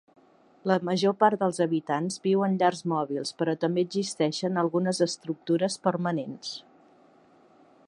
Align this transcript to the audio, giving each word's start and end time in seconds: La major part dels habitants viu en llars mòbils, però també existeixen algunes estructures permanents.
La 0.69 0.77
major 0.87 1.13
part 1.23 1.39
dels 1.43 1.59
habitants 1.65 2.17
viu 2.23 2.41
en 2.47 2.55
llars 2.63 2.81
mòbils, 2.95 3.33
però 3.43 3.55
també 3.65 3.85
existeixen 3.89 4.59
algunes 4.65 5.03
estructures 5.09 5.79
permanents. 5.89 6.57